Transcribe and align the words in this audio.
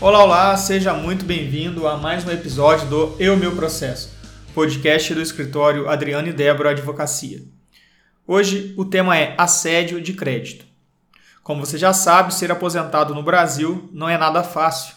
Olá, 0.00 0.22
olá, 0.22 0.56
seja 0.56 0.94
muito 0.94 1.24
bem-vindo 1.24 1.88
a 1.88 1.96
mais 1.96 2.24
um 2.24 2.30
episódio 2.30 2.86
do 2.88 3.16
Eu 3.18 3.36
Meu 3.36 3.56
Processo, 3.56 4.14
podcast 4.54 5.12
do 5.12 5.20
escritório 5.20 5.88
Adriano 5.88 6.28
e 6.28 6.32
Débora 6.32 6.70
Advocacia. 6.70 7.42
Hoje 8.24 8.72
o 8.76 8.84
tema 8.84 9.18
é 9.18 9.34
assédio 9.36 10.00
de 10.00 10.12
crédito. 10.12 10.64
Como 11.42 11.66
você 11.66 11.76
já 11.76 11.92
sabe, 11.92 12.32
ser 12.32 12.52
aposentado 12.52 13.12
no 13.12 13.24
Brasil 13.24 13.90
não 13.92 14.08
é 14.08 14.16
nada 14.16 14.44
fácil. 14.44 14.94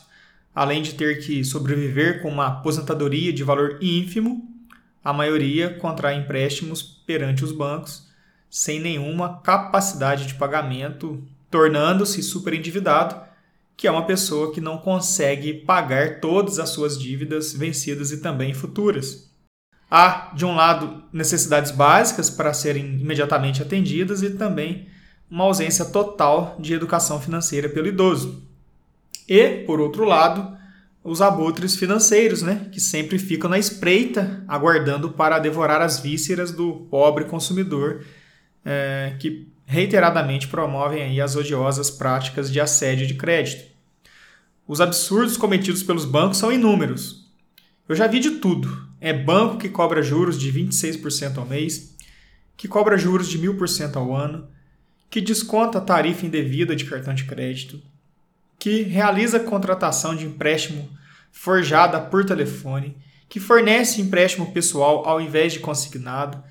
Além 0.53 0.83
de 0.83 0.93
ter 0.93 1.25
que 1.25 1.43
sobreviver 1.43 2.21
com 2.21 2.29
uma 2.29 2.45
aposentadoria 2.45 3.33
de 3.33 3.43
valor 3.43 3.79
ínfimo, 3.81 4.47
a 5.03 5.11
maioria 5.11 5.73
contrai 5.79 6.15
empréstimos 6.15 6.83
perante 6.83 7.43
os 7.43 7.51
bancos 7.51 8.07
sem 8.51 8.79
nenhuma 8.79 9.41
capacidade 9.41 10.27
de 10.27 10.35
pagamento, 10.35 11.27
tornando-se 11.49 12.21
superendividado 12.21 13.30
que 13.75 13.87
é 13.87 13.91
uma 13.91 14.05
pessoa 14.05 14.53
que 14.53 14.61
não 14.61 14.77
consegue 14.77 15.53
pagar 15.53 16.19
todas 16.19 16.59
as 16.59 16.69
suas 16.69 16.99
dívidas 16.99 17.53
vencidas 17.53 18.11
e 18.11 18.21
também 18.21 18.53
futuras. 18.53 19.31
Há, 19.89 20.31
de 20.35 20.45
um 20.45 20.55
lado, 20.55 21.03
necessidades 21.11 21.71
básicas 21.71 22.29
para 22.29 22.53
serem 22.53 22.85
imediatamente 22.99 23.61
atendidas 23.61 24.21
e 24.21 24.29
também 24.31 24.87
uma 25.29 25.45
ausência 25.45 25.85
total 25.85 26.55
de 26.59 26.73
educação 26.73 27.19
financeira 27.19 27.67
pelo 27.69 27.87
idoso. 27.87 28.43
E, 29.27 29.63
por 29.65 29.79
outro 29.79 30.05
lado, 30.05 30.57
os 31.03 31.21
abutres 31.21 31.75
financeiros, 31.75 32.41
né, 32.41 32.67
que 32.71 32.79
sempre 32.79 33.17
ficam 33.17 33.49
na 33.49 33.57
espreita, 33.57 34.43
aguardando 34.47 35.11
para 35.11 35.39
devorar 35.39 35.81
as 35.81 35.99
vísceras 35.99 36.51
do 36.51 36.87
pobre 36.91 37.25
consumidor, 37.25 38.05
é, 38.63 39.15
que 39.19 39.51
reiteradamente 39.65 40.47
promovem 40.47 41.01
aí 41.01 41.21
as 41.21 41.35
odiosas 41.35 41.89
práticas 41.89 42.51
de 42.51 42.59
assédio 42.59 43.07
de 43.07 43.13
crédito. 43.15 43.70
Os 44.71 44.79
absurdos 44.79 45.35
cometidos 45.35 45.83
pelos 45.83 46.05
bancos 46.05 46.37
são 46.37 46.49
inúmeros. 46.49 47.29
Eu 47.89 47.93
já 47.93 48.07
vi 48.07 48.21
de 48.21 48.39
tudo. 48.39 48.87
É 49.01 49.11
banco 49.11 49.57
que 49.57 49.67
cobra 49.67 50.01
juros 50.01 50.39
de 50.39 50.49
26% 50.49 51.39
ao 51.39 51.45
mês, 51.45 51.93
que 52.55 52.69
cobra 52.69 52.97
juros 52.97 53.27
de 53.27 53.37
1000% 53.37 53.97
ao 53.97 54.15
ano, 54.15 54.47
que 55.09 55.19
desconta 55.19 55.81
tarifa 55.81 56.25
indevida 56.25 56.73
de 56.73 56.85
cartão 56.85 57.13
de 57.13 57.25
crédito, 57.25 57.81
que 58.57 58.83
realiza 58.83 59.41
contratação 59.41 60.15
de 60.15 60.25
empréstimo 60.25 60.87
forjada 61.33 61.99
por 61.99 62.23
telefone, 62.23 62.95
que 63.27 63.41
fornece 63.41 63.99
empréstimo 63.99 64.53
pessoal 64.53 65.05
ao 65.05 65.19
invés 65.19 65.51
de 65.51 65.59
consignado. 65.59 66.41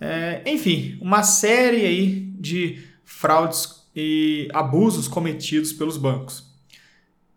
É, 0.00 0.40
enfim, 0.46 0.96
uma 1.02 1.22
série 1.22 1.84
aí 1.84 2.32
de 2.40 2.82
fraudes 3.04 3.84
e 3.94 4.48
abusos 4.54 5.06
cometidos 5.06 5.70
pelos 5.70 5.98
bancos. 5.98 6.47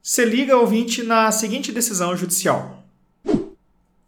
Se 0.04 0.26
liga, 0.26 0.58
ouvinte, 0.58 1.04
na 1.04 1.32
seguinte 1.32 1.72
decisão 1.72 2.18
judicial. 2.18 2.84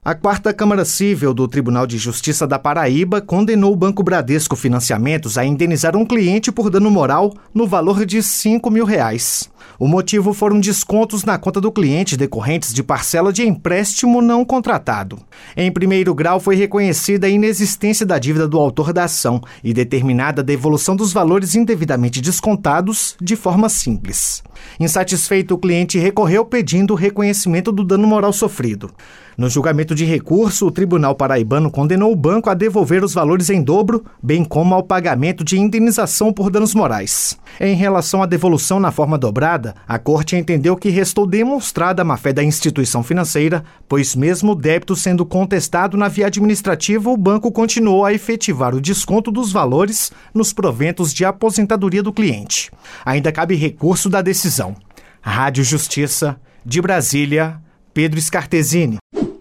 A 0.03 0.15
quarta 0.15 0.51
Câmara 0.51 0.83
Civil 0.83 1.35
do 1.35 1.47
Tribunal 1.47 1.85
de 1.85 1.99
Justiça 1.99 2.47
da 2.47 2.57
Paraíba 2.57 3.21
condenou 3.21 3.71
o 3.71 3.75
Banco 3.75 4.01
Bradesco 4.01 4.55
Financiamentos 4.55 5.37
a 5.37 5.45
indenizar 5.45 5.95
um 5.95 6.03
cliente 6.03 6.51
por 6.51 6.71
dano 6.71 6.89
moral 6.89 7.31
no 7.53 7.67
valor 7.67 8.07
de 8.07 8.23
5 8.23 8.71
mil 8.71 8.85
reais. 8.85 9.51
O 9.79 9.87
motivo 9.87 10.33
foram 10.33 10.59
descontos 10.59 11.23
na 11.23 11.37
conta 11.37 11.59
do 11.59 11.71
cliente 11.71 12.15
decorrentes 12.15 12.73
de 12.73 12.83
parcela 12.83 13.33
de 13.33 13.45
empréstimo 13.45 14.21
não 14.21 14.45
contratado. 14.45 15.19
Em 15.57 15.71
primeiro 15.71 16.13
grau, 16.13 16.39
foi 16.39 16.55
reconhecida 16.55 17.27
a 17.27 17.29
inexistência 17.29 18.05
da 18.05 18.19
dívida 18.19 18.47
do 18.47 18.59
autor 18.59 18.93
da 18.93 19.05
ação 19.05 19.41
e 19.63 19.73
determinada 19.73 20.41
a 20.41 20.45
devolução 20.45 20.95
dos 20.95 21.11
valores 21.11 21.55
indevidamente 21.55 22.21
descontados 22.21 23.15
de 23.21 23.35
forma 23.35 23.69
simples. 23.69 24.43
Insatisfeito, 24.79 25.55
o 25.55 25.57
cliente 25.57 25.99
recorreu 25.99 26.45
pedindo 26.45 26.93
o 26.93 26.97
reconhecimento 26.97 27.71
do 27.71 27.83
dano 27.83 28.07
moral 28.07 28.33
sofrido. 28.33 28.91
No 29.35 29.49
julgamento 29.49 29.95
de 29.95 30.05
recurso, 30.05 30.67
o 30.67 30.71
Tribunal 30.71 31.15
Paraibano 31.15 31.71
condenou 31.71 32.11
o 32.11 32.15
banco 32.15 32.51
a 32.51 32.53
devolver 32.53 33.03
os 33.03 33.15
valores 33.15 33.49
em 33.49 33.63
dobro, 33.63 34.05
bem 34.21 34.43
como 34.43 34.75
ao 34.75 34.83
pagamento 34.83 35.43
de 35.43 35.57
indenização 35.57 36.31
por 36.31 36.51
danos 36.51 36.75
morais. 36.75 37.37
Em 37.59 37.75
relação 37.75 38.21
à 38.21 38.27
devolução 38.27 38.79
na 38.79 38.91
forma 38.91 39.17
dobrada, 39.17 39.52
a 39.87 39.99
Corte 39.99 40.35
entendeu 40.35 40.75
que 40.75 40.89
restou 40.89 41.27
demonstrada 41.27 42.01
a 42.01 42.05
má-fé 42.05 42.31
da 42.31 42.43
instituição 42.43 43.03
financeira, 43.03 43.63
pois, 43.87 44.15
mesmo 44.15 44.53
o 44.53 44.55
débito 44.55 44.95
sendo 44.95 45.25
contestado 45.25 45.97
na 45.97 46.07
via 46.07 46.27
administrativa, 46.27 47.09
o 47.09 47.17
banco 47.17 47.51
continuou 47.51 48.05
a 48.05 48.13
efetivar 48.13 48.73
o 48.73 48.81
desconto 48.81 49.31
dos 49.31 49.51
valores 49.51 50.11
nos 50.33 50.53
proventos 50.53 51.13
de 51.13 51.25
aposentadoria 51.25 52.01
do 52.01 52.13
cliente. 52.13 52.71
Ainda 53.05 53.31
cabe 53.31 53.55
recurso 53.55 54.09
da 54.09 54.21
decisão. 54.21 54.75
Rádio 55.21 55.63
Justiça, 55.63 56.37
de 56.65 56.81
Brasília, 56.81 57.59
Pedro 57.93 58.19
Scartesini. 58.19 58.97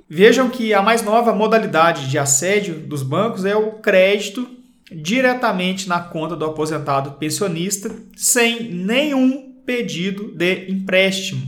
Vejam 0.09 0.51
que 0.51 0.75
a 0.75 0.83
mais 0.83 1.03
nova 1.03 1.33
modalidade 1.33 2.09
de 2.11 2.19
assédio 2.19 2.75
dos 2.81 3.03
bancos 3.03 3.45
é 3.45 3.56
o 3.56 3.72
crédito 3.72 4.47
diretamente 4.95 5.89
na 5.89 6.01
conta 6.01 6.37
do 6.37 6.45
aposentado 6.45 7.12
pensionista, 7.12 7.91
sem 8.15 8.71
nenhum 8.71 9.52
pedido 9.65 10.33
de 10.34 10.71
empréstimo. 10.71 11.43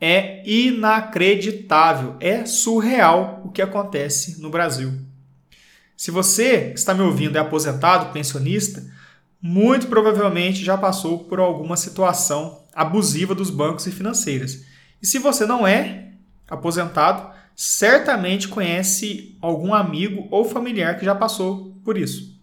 É 0.00 0.42
inacreditável, 0.48 2.16
é 2.20 2.44
surreal 2.44 3.42
o 3.44 3.50
que 3.50 3.62
acontece 3.62 4.40
no 4.40 4.50
Brasil. 4.50 4.92
Se 5.96 6.10
você 6.10 6.72
está 6.74 6.92
me 6.92 7.02
ouvindo 7.02 7.36
é 7.36 7.40
aposentado, 7.40 8.12
pensionista, 8.12 8.84
muito 9.40 9.86
provavelmente 9.86 10.64
já 10.64 10.76
passou 10.76 11.24
por 11.24 11.38
alguma 11.38 11.76
situação 11.76 12.62
abusiva 12.74 13.34
dos 13.34 13.50
bancos 13.50 13.86
e 13.86 13.92
financeiras. 13.92 14.64
E 15.00 15.06
se 15.06 15.18
você 15.18 15.46
não 15.46 15.66
é 15.66 16.08
aposentado, 16.48 17.32
certamente 17.54 18.48
conhece 18.48 19.36
algum 19.40 19.72
amigo 19.72 20.26
ou 20.30 20.44
familiar 20.44 20.98
que 20.98 21.04
já 21.04 21.14
passou 21.14 21.76
por 21.84 21.96
isso. 21.96 22.34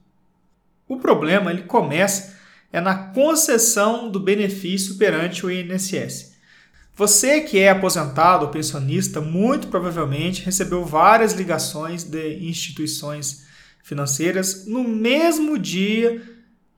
O 0.88 0.98
problema 0.98 1.52
ele 1.52 1.64
começa 1.64 2.38
é 2.72 2.80
na 2.80 2.96
concessão 2.96 4.10
do 4.10 4.20
benefício 4.20 4.96
perante 4.96 5.46
o 5.46 5.52
INSS. 5.52 6.32
Você 6.96 7.42
que 7.42 7.60
é 7.60 7.70
aposentado 7.70 8.46
ou 8.46 8.52
pensionista, 8.52 9.20
muito 9.20 9.68
provavelmente 9.68 10.44
recebeu 10.44 10.86
várias 10.86 11.34
ligações 11.34 12.04
de 12.04 12.38
instituições 12.48 13.46
financeiras 13.84 14.68
no 14.68 14.84
mesmo 14.84 15.58
dia, 15.58 16.22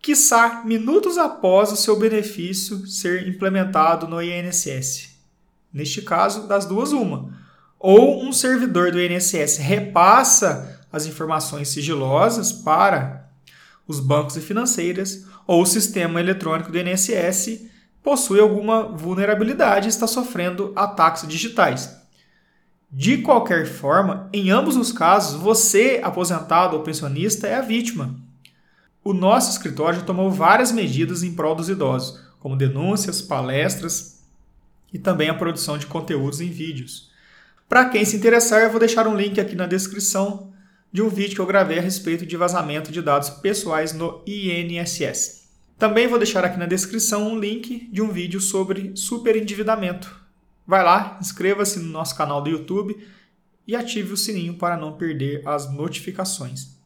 quiçá 0.02 0.64
minutos 0.66 1.18
após 1.18 1.72
o 1.72 1.78
seu 1.78 1.98
benefício 1.98 2.88
ser 2.88 3.28
implementado 3.28 4.08
no 4.08 4.22
INSS. 4.22 5.14
Neste 5.74 6.02
caso, 6.02 6.48
das 6.48 6.66
duas, 6.66 6.92
uma 6.92 7.44
ou 7.84 8.24
um 8.24 8.32
servidor 8.32 8.94
do 8.94 9.02
INSS 9.02 9.58
repassa 9.58 10.80
as 10.90 11.06
informações 11.06 11.68
sigilosas 11.68 12.50
para 12.50 13.23
os 13.88 14.00
bancos 14.00 14.38
e 14.38 14.42
financeiras, 14.42 15.26
ou 15.46 15.62
o 15.62 15.66
sistema 15.66 16.20
eletrônico 16.20 16.72
do 16.72 16.78
INSS 16.78 17.68
possui 18.02 18.40
alguma 18.40 18.84
vulnerabilidade 18.84 19.88
e 19.88 19.90
está 19.90 20.08
sofrendo 20.08 20.72
ataques 20.76 21.28
digitais. 21.28 22.02
De 22.92 23.18
qualquer 23.18 23.66
forma, 23.66 24.30
em 24.32 24.52
ambos 24.52 24.78
os 24.78 24.92
casos, 24.92 25.42
você, 25.42 26.00
aposentado 26.04 26.78
ou 26.78 26.84
pensionista, 26.84 27.48
é 27.48 27.56
a 27.56 27.62
vítima. 27.62 28.16
O 29.04 29.14
nosso 29.14 29.52
escritório 29.52 30.00
já 30.00 30.06
tomou 30.06 30.30
várias 30.30 30.72
medidas 30.72 31.24
em 31.24 31.34
prol 31.34 31.56
dos 31.56 31.70
idosos, 31.70 32.22
como 32.40 32.56
denúncias, 32.56 33.22
palestras 33.22 34.24
e 34.94 35.00
também 35.00 35.30
a 35.30 35.34
produção 35.34 35.78
de 35.78 35.88
conteúdos 35.88 36.40
em 36.40 36.50
vídeos. 36.50 37.12
Para 37.68 37.90
quem 37.90 38.06
se 38.06 38.16
interessar, 38.16 38.62
eu 38.62 38.70
vou 38.70 38.80
deixar 38.80 39.08
um 39.08 39.16
link 39.16 39.42
aqui 39.42 39.56
na 39.56 39.66
descrição 39.66 40.53
de 40.94 41.02
um 41.02 41.10
vídeo 41.10 41.36
que 41.36 41.42
eu 41.42 41.46
gravei 41.46 41.80
a 41.80 41.82
respeito 41.82 42.26
de 42.26 42.38
vazamento 42.38 42.92
de 42.92 43.02
dados 43.02 43.30
pessoais 43.30 43.92
no 43.92 44.22
INSS. 44.28 45.50
Também 45.78 46.08
vou 46.08 46.20
deixar 46.20 46.46
aqui 46.46 46.58
na 46.58 46.68
descrição 46.68 47.28
um 47.28 47.40
link 47.40 47.90
de 47.92 48.02
um 48.02 48.10
vídeo 48.10 48.40
sobre 48.40 48.92
superendividamento. 48.96 50.16
Vai 50.66 50.84
lá, 50.84 51.18
inscreva-se 51.20 51.80
no 51.80 51.90
nosso 51.90 52.16
canal 52.16 52.42
do 52.42 52.50
YouTube 52.50 52.96
e 53.68 53.76
ative 53.76 54.14
o 54.14 54.18
sininho 54.18 54.54
para 54.54 54.78
não 54.78 54.94
perder 54.94 55.42
as 55.46 55.70
notificações. 55.74 56.78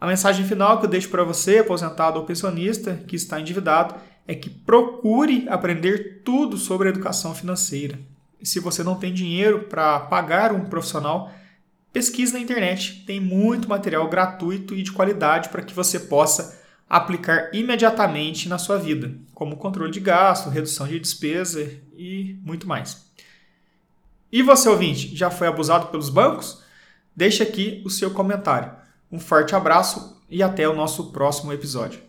A 0.00 0.06
mensagem 0.06 0.46
final 0.46 0.80
que 0.80 0.86
eu 0.86 0.90
deixo 0.90 1.10
para 1.10 1.22
você, 1.22 1.58
aposentado 1.58 2.18
ou 2.18 2.24
pensionista 2.24 2.94
que 3.06 3.14
está 3.14 3.38
endividado, 3.38 3.94
é 4.26 4.34
que 4.34 4.48
procure 4.48 5.46
aprender 5.48 6.22
tudo 6.24 6.56
sobre 6.56 6.88
educação 6.88 7.34
financeira 7.34 7.98
se 8.42 8.60
você 8.60 8.82
não 8.82 8.94
tem 8.94 9.12
dinheiro 9.12 9.64
para 9.64 10.00
pagar 10.00 10.52
um 10.52 10.64
profissional, 10.64 11.32
pesquise 11.92 12.32
na 12.32 12.38
internet. 12.38 13.04
Tem 13.06 13.20
muito 13.20 13.68
material 13.68 14.08
gratuito 14.08 14.74
e 14.74 14.82
de 14.82 14.92
qualidade 14.92 15.48
para 15.48 15.62
que 15.62 15.74
você 15.74 16.00
possa 16.00 16.58
aplicar 16.88 17.54
imediatamente 17.54 18.48
na 18.48 18.56
sua 18.56 18.78
vida, 18.78 19.14
como 19.34 19.56
controle 19.56 19.90
de 19.90 20.00
gasto, 20.00 20.48
redução 20.48 20.86
de 20.86 20.98
despesa 20.98 21.70
e 21.96 22.36
muito 22.42 22.66
mais. 22.66 23.06
E 24.32 24.42
você, 24.42 24.68
ouvinte, 24.68 25.14
já 25.14 25.30
foi 25.30 25.46
abusado 25.46 25.88
pelos 25.88 26.08
bancos? 26.08 26.62
Deixe 27.14 27.42
aqui 27.42 27.82
o 27.84 27.90
seu 27.90 28.10
comentário. 28.10 28.72
Um 29.10 29.18
forte 29.18 29.54
abraço 29.54 30.22
e 30.30 30.42
até 30.42 30.68
o 30.68 30.74
nosso 30.74 31.10
próximo 31.12 31.52
episódio. 31.52 32.07